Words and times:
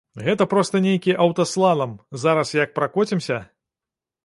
Гэта 0.27 0.45
проста 0.53 0.79
нейкі 0.85 1.11
аўтаслалам, 1.25 1.93
зараз 2.25 2.57
як 2.63 2.75
пракоцімся! 2.81 3.41